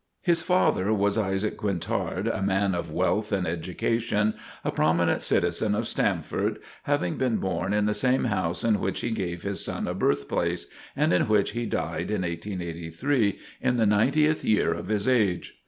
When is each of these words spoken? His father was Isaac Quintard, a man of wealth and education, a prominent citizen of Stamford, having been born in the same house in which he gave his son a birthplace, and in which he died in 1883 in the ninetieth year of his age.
His 0.23 0.41
father 0.41 0.91
was 0.91 1.15
Isaac 1.15 1.57
Quintard, 1.57 2.27
a 2.27 2.41
man 2.41 2.73
of 2.73 2.91
wealth 2.91 3.31
and 3.31 3.45
education, 3.45 4.33
a 4.65 4.71
prominent 4.71 5.21
citizen 5.21 5.75
of 5.75 5.87
Stamford, 5.87 6.57
having 6.85 7.17
been 7.17 7.37
born 7.37 7.71
in 7.71 7.85
the 7.85 7.93
same 7.93 8.23
house 8.23 8.63
in 8.63 8.79
which 8.79 9.01
he 9.01 9.11
gave 9.11 9.43
his 9.43 9.63
son 9.63 9.87
a 9.87 9.93
birthplace, 9.93 10.65
and 10.95 11.13
in 11.13 11.27
which 11.27 11.51
he 11.51 11.67
died 11.67 12.09
in 12.09 12.23
1883 12.23 13.37
in 13.61 13.77
the 13.77 13.85
ninetieth 13.85 14.43
year 14.43 14.73
of 14.73 14.87
his 14.87 15.07
age. 15.07 15.59